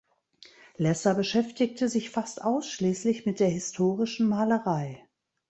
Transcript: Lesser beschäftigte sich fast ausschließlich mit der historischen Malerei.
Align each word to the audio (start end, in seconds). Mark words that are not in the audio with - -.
Lesser 0.77 1.13
beschäftigte 1.13 1.87
sich 1.87 2.09
fast 2.09 2.41
ausschließlich 2.43 3.27
mit 3.27 3.39
der 3.39 3.49
historischen 3.49 4.27
Malerei. 4.27 5.05